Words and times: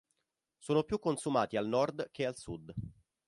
Sono 0.57 0.81
più 0.81 0.97
consumati 0.97 1.57
al 1.57 1.67
nord 1.67 2.09
che 2.09 2.25
al 2.25 2.35
sud. 2.35 2.73